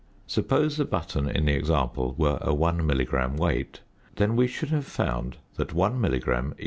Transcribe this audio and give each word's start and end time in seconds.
Suppose 0.25 0.77
the 0.77 0.85
button 0.85 1.29
in 1.29 1.45
the 1.45 1.53
example 1.53 2.15
were 2.17 2.39
a 2.41 2.55
1 2.55 2.83
milligram 2.87 3.37
weight, 3.37 3.81
then 4.15 4.35
we 4.35 4.47
should 4.47 4.69
have 4.69 4.87
found 4.87 5.37
that 5.57 5.75
1 5.75 6.01
milligram 6.01 6.55
= 6.57 6.59
8. 6.59 6.59